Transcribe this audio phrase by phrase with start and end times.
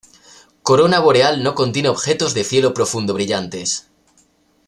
[0.63, 3.87] Corona Boreal no contiene objetos de cielo profundo brillantes.